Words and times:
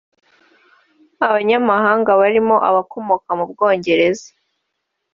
Abanyamahanga 1.25 2.09
barimo 2.21 2.55
abakomoka 2.69 3.29
mu 3.39 3.45
Bwongereza 3.51 4.27